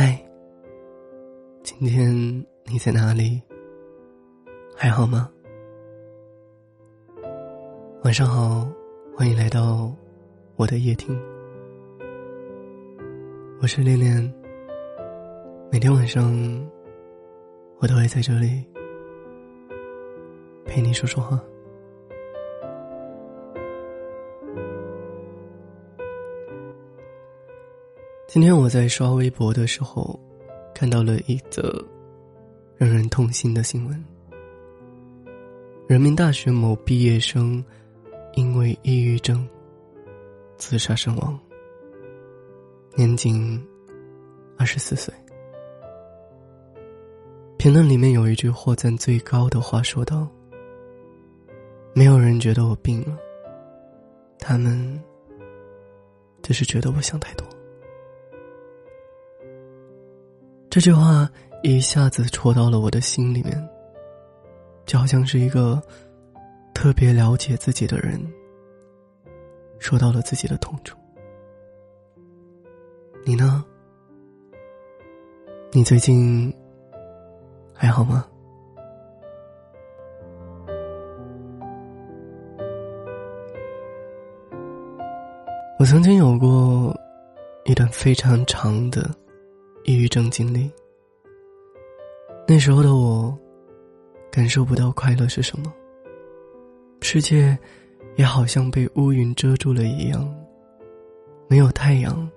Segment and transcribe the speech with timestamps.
[0.00, 0.16] 嗨，
[1.64, 2.08] 今天
[2.66, 3.42] 你在哪里？
[4.76, 5.28] 还好吗？
[8.04, 8.64] 晚上好，
[9.16, 9.92] 欢迎来到
[10.54, 11.20] 我的夜听。
[13.60, 14.32] 我是恋恋，
[15.68, 16.32] 每天晚上
[17.80, 18.64] 我都会在这里
[20.64, 21.42] 陪你说说话。
[28.28, 30.20] 今天我在刷微博的时候，
[30.74, 31.82] 看到了一则
[32.76, 34.04] 让人痛心的新闻：
[35.86, 37.64] 人民大学某毕业生
[38.34, 39.48] 因为抑郁症
[40.58, 41.40] 自杀身亡，
[42.96, 43.66] 年仅
[44.58, 45.12] 二十四岁。
[47.56, 50.28] 评论里面有一句获赞最高的话，说道
[51.94, 53.16] ：“没有人觉得我病了，
[54.38, 55.02] 他们
[56.42, 57.47] 只是觉得我想太多。”
[60.70, 61.28] 这句话
[61.62, 63.68] 一下子戳到了我的心里面，
[64.84, 65.82] 就好像是一个
[66.74, 68.20] 特别了解自己的人
[69.78, 70.96] 说到了自己的痛处。
[73.24, 73.64] 你呢？
[75.72, 76.54] 你最近
[77.74, 78.26] 还好吗？
[85.78, 86.94] 我曾经有过
[87.64, 89.08] 一段非常长的。
[89.88, 90.70] 抑郁症经历。
[92.46, 93.34] 那时候的我，
[94.30, 95.72] 感受不到快乐是什么。
[97.00, 97.58] 世界，
[98.16, 100.30] 也好像被乌云遮住了一样，
[101.48, 102.30] 没有太阳，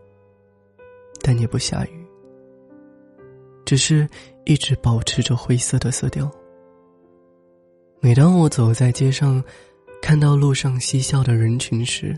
[1.19, 2.07] 但也不下雨，
[3.65, 4.07] 只是
[4.45, 6.31] 一直保持着灰色的色调。
[7.99, 9.43] 每当我走在街上，
[10.01, 12.17] 看到路上嬉笑的人群时，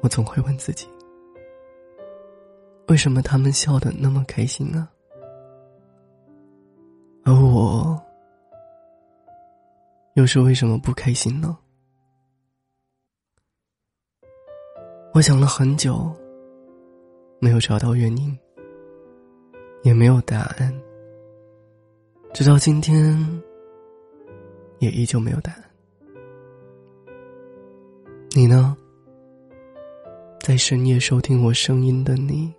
[0.00, 0.86] 我总会问自己。
[2.90, 4.88] 为什么他们笑得那么开心呢？
[7.22, 7.96] 而我
[10.14, 11.56] 又是为什么不开心呢？
[15.14, 16.12] 我想了很久，
[17.38, 18.36] 没有找到原因，
[19.84, 20.74] 也没有答案。
[22.34, 23.16] 直到今天，
[24.80, 25.64] 也依旧没有答案。
[28.32, 28.76] 你呢？
[30.40, 32.52] 在深夜收听我声音的你。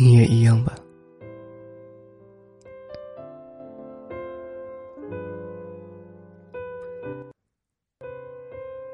[0.00, 0.74] 你也一样吧。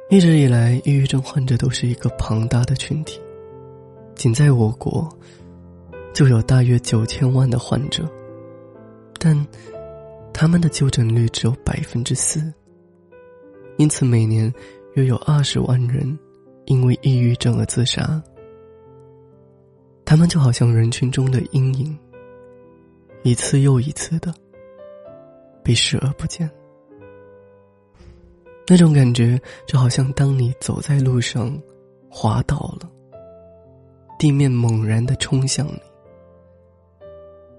[0.08, 3.20] 一直以来，抑郁症患者都是一个庞大的群体，
[4.14, 5.08] 仅在我国
[6.14, 8.08] 就有大约九千万的患者，
[9.18, 9.36] 但
[10.32, 12.40] 他们的就诊率只有百分之四，
[13.76, 14.52] 因此每年
[14.94, 16.18] 约有二十万人
[16.66, 18.22] 因为抑郁症而自杀。
[20.04, 21.98] 他们就好像人群中的阴影，
[23.22, 24.32] 一次又一次的
[25.62, 26.48] 被视而不见。
[28.66, 31.58] 那种感觉就好像当你走在路上，
[32.08, 32.90] 滑倒了，
[34.18, 35.82] 地面猛然的冲向你，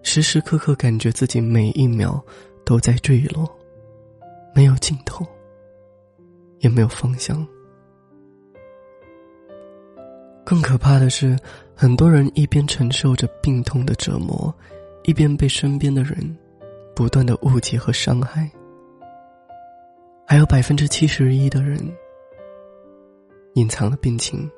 [0.02, 2.24] 时时刻刻感觉自己每一秒
[2.64, 3.48] 都在坠落，
[4.56, 5.26] 没有尽头，
[6.60, 7.46] 也没有方向。
[10.44, 11.38] 更可怕的是，
[11.78, 14.54] 很多人一边承受着病痛的折磨，
[15.04, 16.16] 一边被身边的人
[16.96, 18.50] 不断的误解和伤害。
[20.26, 21.78] 还有百分之七十一的人
[23.56, 24.50] 隐藏了病情，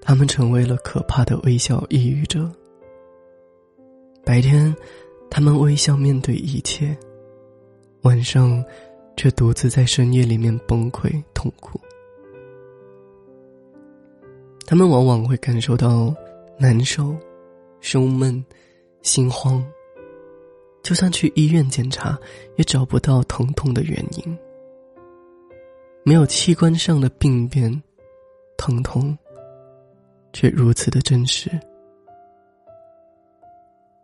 [0.00, 2.50] 他们成为了可怕的微笑抑郁者。
[4.24, 4.74] 白天，
[5.30, 6.96] 他们微笑面对一切，
[8.00, 8.64] 晚上，
[9.14, 11.78] 却独自在深夜里面崩溃痛苦。
[14.66, 16.14] 他们往往会感受到
[16.60, 17.16] 难受、
[17.80, 18.44] 胸闷、
[19.00, 19.64] 心慌。
[20.82, 22.18] 就算去医院检查，
[22.56, 24.38] 也找不到疼痛的原因。
[26.04, 27.82] 没有器官上的病变，
[28.58, 29.16] 疼痛
[30.34, 31.50] 却如此的真实。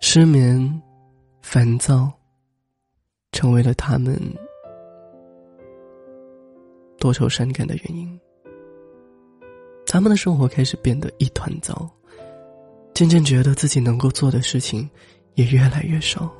[0.01, 0.83] 失眠、
[1.43, 2.11] 烦躁，
[3.33, 4.19] 成为了他们
[6.99, 8.19] 多愁善感的原因。
[9.87, 11.89] 他们的生活开始变得一团糟，
[12.97, 14.89] 渐渐觉得自己能够做的事情
[15.35, 16.33] 也越来越少，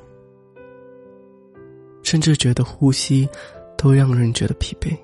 [2.01, 3.29] 甚至觉得呼吸
[3.77, 4.97] 都让人觉得疲惫。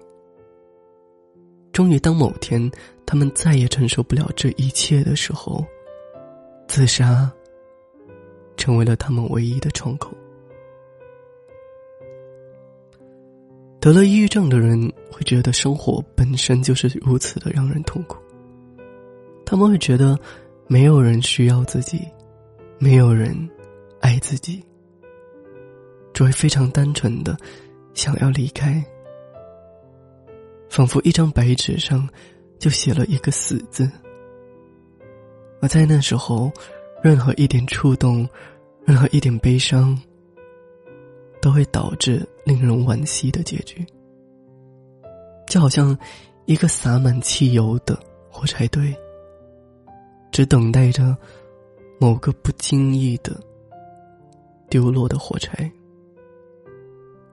[1.72, 2.72] 终于，当某天
[3.06, 5.64] 他们再也承受不了这一切的时候，
[6.68, 7.32] 自杀
[8.58, 10.12] 成为了他们唯一的窗口。
[13.80, 18.18] 得了抑郁症的人会觉得生活本身就是如此的让人痛苦。
[19.46, 20.20] 他们会觉得，
[20.68, 22.02] 没有人需要自己，
[22.80, 23.36] 没有人
[24.00, 24.64] 爱自己，
[26.14, 27.38] 只会非常单纯的
[27.94, 28.84] 想要离开，
[30.70, 32.08] 仿佛一张白纸上
[32.60, 33.90] 就写了一个死字。
[35.62, 36.52] 而在那时候，
[37.04, 38.28] 任何一点触动，
[38.86, 39.98] 任何一点悲伤，
[41.42, 43.86] 都会导致令人惋惜的结局。
[45.48, 45.96] 就好像
[46.46, 47.98] 一个洒满汽油的
[48.30, 48.94] 火柴堆，
[50.34, 51.16] 只等待着
[52.00, 53.40] 某个不经意的
[54.68, 55.72] 丢落的火柴，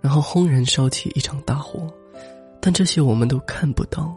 [0.01, 1.93] 然后轰然烧起一场大火。
[2.61, 4.15] 但这些我们都看不到，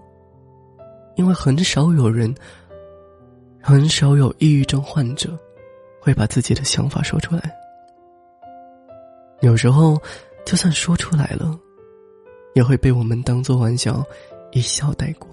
[1.15, 2.35] 因为很少有人，
[3.61, 5.39] 很少有抑郁症患者
[6.01, 7.55] 会把自己的想法说出来。
[9.39, 9.97] 有时候，
[10.45, 11.57] 就算说出来了。
[12.53, 14.05] 也会被我们当做玩笑，
[14.51, 15.27] 一笑带过。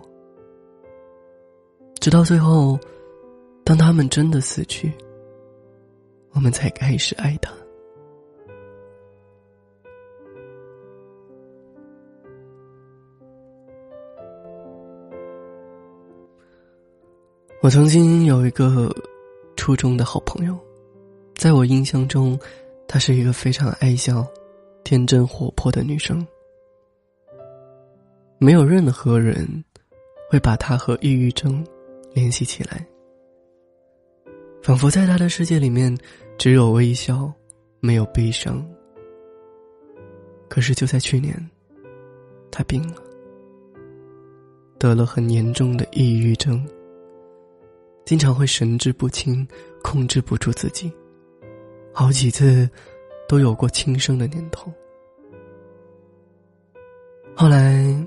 [2.01, 2.79] 直到最后，
[3.71, 4.93] 当他们真的死去，
[6.33, 7.53] 我们才开始爱他。
[17.63, 18.93] 我曾经有一个
[19.55, 20.59] 初中的好朋友，
[21.37, 22.37] 在我印象中，
[22.89, 24.27] 她是一个非常爱笑、
[24.83, 26.27] 天真活泼的女生。
[28.39, 29.47] 没有任何人
[30.29, 31.65] 会把她和抑郁症
[32.13, 32.85] 联系起来，
[34.63, 35.97] 仿佛在他的世界里面
[36.39, 37.33] 只有微笑，
[37.81, 38.65] 没有悲伤。
[40.49, 41.35] 可是就在去年，
[42.51, 43.03] 他病了，
[44.79, 46.65] 得了很严重的抑郁症，
[48.05, 49.47] 经常会神志不清，
[49.83, 50.93] 控制不住自己，
[51.93, 52.69] 好几次
[53.29, 54.73] 都有过轻生的念头。
[57.35, 58.07] 后来。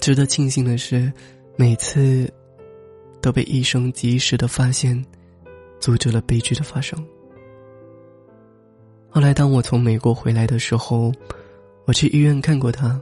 [0.00, 1.12] 值得庆幸的是，
[1.56, 2.32] 每次
[3.28, 5.04] 都被医生及时的发现，
[5.78, 6.98] 阻止了悲剧的发生。
[9.10, 11.12] 后来，当我从美国回来的时候，
[11.84, 12.98] 我去医院看过他。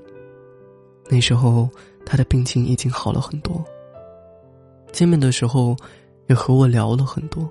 [1.09, 1.71] 那时候，
[2.05, 3.65] 他的病情已经好了很多。
[4.91, 5.77] 见面的时候，
[6.27, 7.49] 也和我聊了很多。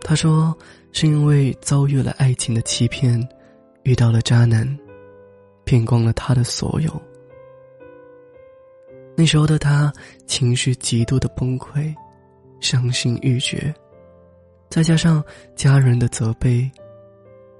[0.00, 0.52] 他说，
[0.90, 3.24] 是因为遭遇了爱情的欺骗，
[3.84, 4.66] 遇到了渣男，
[5.62, 6.90] 骗光了他的所有。
[9.14, 9.92] 那时候的他
[10.26, 11.94] 情绪极度的崩溃，
[12.60, 13.74] 伤心欲绝，
[14.70, 15.22] 再加上
[15.54, 16.70] 家人的责备，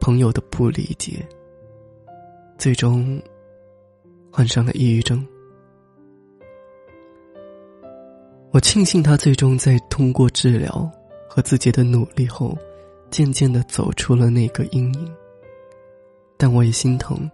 [0.01, 1.27] 朋友的不理解，
[2.57, 3.21] 最终
[4.31, 5.25] 患上了抑郁症。
[8.51, 10.91] 我庆幸他最终在通过治疗
[11.29, 12.57] 和自己的努力后，
[13.11, 15.15] 渐渐的走出了那个阴影。
[16.37, 17.31] 但我也心疼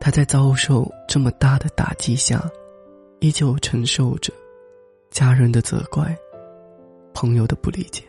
[0.00, 2.42] 他在遭受这么大的打击下。
[3.20, 4.32] 依旧承受着
[5.10, 6.16] 家人的责怪、
[7.12, 8.04] 朋友的不理解，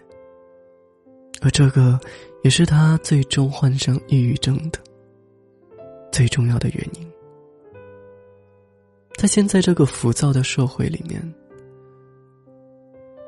[1.41, 1.99] 而这个
[2.43, 4.79] 也是他最终患上抑郁症的
[6.11, 7.11] 最重要的原因。
[9.17, 11.21] 在现在这个浮躁的社会里面，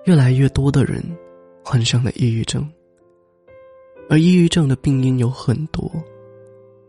[0.05, 1.03] 越来越多的人
[1.65, 2.69] 患上了抑郁症，
[4.07, 5.91] 而抑郁症的病因有很多：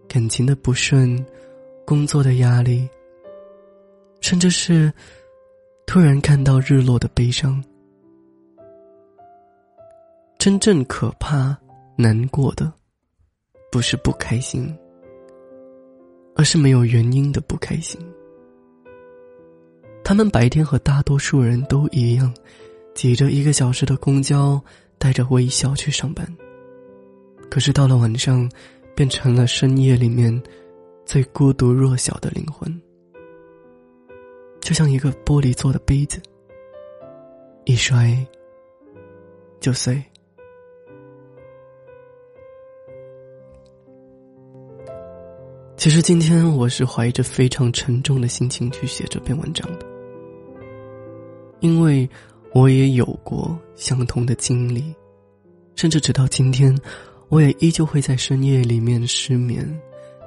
[0.07, 1.25] 感情的不顺、
[1.87, 2.89] 工作的压力。
[4.23, 4.91] 甚至是
[5.87, 7.63] 突然看到日落的悲伤。
[10.39, 11.57] 真正可怕、
[11.97, 12.73] 难过的，
[13.71, 14.75] 不是不开心，
[16.35, 18.01] 而是没有原因的不开心。
[20.03, 22.35] 他们白天和大多数人都一样，
[22.95, 24.61] 挤着一个小时的公交，
[24.99, 26.27] 带着微笑去上班。
[27.51, 28.51] 可是到了晚上，
[28.97, 30.43] 变成了深夜里面
[31.05, 32.83] 最孤独弱小的灵魂。
[34.63, 36.23] 就像一个玻璃做的杯子，
[37.65, 38.17] 一摔
[39.59, 40.03] 就碎。
[45.77, 49.87] 其实今天我是怀着非常沉重的心情去写这篇文章的，
[51.59, 52.09] 因为
[52.55, 54.95] 我也有过相同的经历，
[55.75, 56.73] 甚至直到今天，
[57.29, 59.69] 我也依旧会在深夜里面失眠，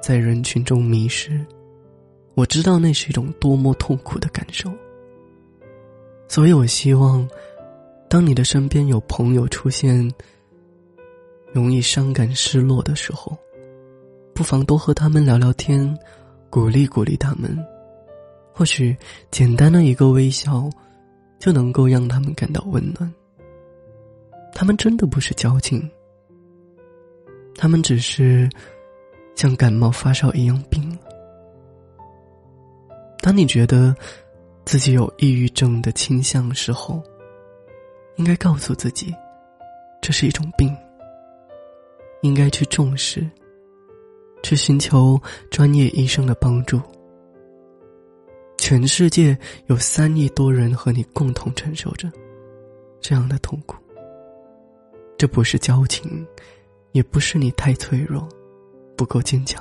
[0.02, 1.42] 在人群中迷失。
[2.36, 4.70] 我知道那是一种多么痛苦的感受，
[6.28, 7.26] 所以我希望，
[8.10, 10.06] 当你的身边有朋友出现
[11.50, 13.34] 容易伤感失落的时候，
[14.34, 15.98] 不妨多和他们聊聊天，
[16.50, 17.56] 鼓励鼓励他们。
[18.52, 18.94] 或许
[19.30, 20.68] 简单的一个微笑，
[21.38, 23.10] 就能够让他们感到温暖。
[24.54, 25.90] 他们真的不是矫情，
[27.54, 28.46] 他们只是
[29.34, 30.98] 像感冒发烧一样病。
[33.26, 33.92] 当你觉得
[34.64, 37.02] 自己有抑郁症的倾向时候，
[38.14, 39.12] 应该告诉自己，
[40.00, 40.72] 这是一种病，
[42.22, 43.28] 应该去重视，
[44.44, 46.80] 去寻求专业医生的帮助。
[48.58, 52.08] 全世界有三亿多人和你共同承受着
[53.00, 53.76] 这样的痛苦。
[55.18, 56.24] 这不是矫情，
[56.92, 58.28] 也不是你太脆弱，
[58.96, 59.60] 不够坚强。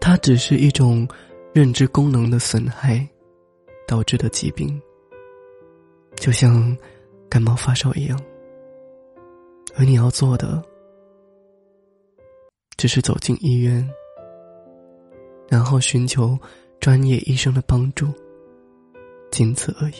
[0.00, 1.06] 它只是一种
[1.52, 3.06] 认知功能的损害
[3.86, 4.80] 导致的疾病，
[6.16, 6.76] 就像
[7.28, 8.20] 感冒发烧一样。
[9.76, 10.62] 而你要做的，
[12.76, 13.88] 只是走进医院，
[15.48, 16.38] 然后寻求。
[16.80, 18.06] 专业医生的帮助，
[19.30, 19.96] 仅此而已。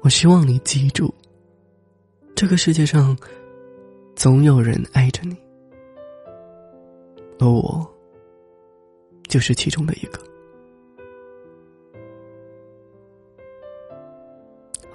[0.00, 1.12] 我希望你记住，
[2.34, 3.14] 这个世界上
[4.16, 5.36] 总有人爱着你，
[7.38, 7.86] 而我
[9.30, 10.20] 就是其中的一个。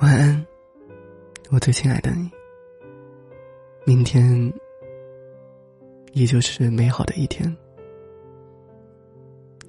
[0.01, 0.45] 晚安，
[1.49, 2.29] 我最亲爱的你。
[3.85, 4.53] 明天
[6.11, 7.55] 依旧是美好的一天。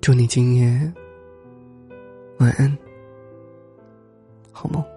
[0.00, 0.92] 祝你今夜
[2.38, 2.76] 晚安，
[4.50, 4.95] 好梦。